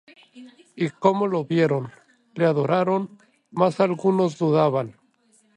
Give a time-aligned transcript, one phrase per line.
[0.75, 1.91] Y como le vieron,
[2.33, 3.19] le adoraron:
[3.51, 4.97] mas algunos dudaban.